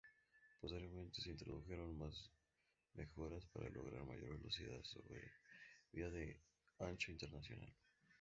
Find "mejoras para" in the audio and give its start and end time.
2.95-3.69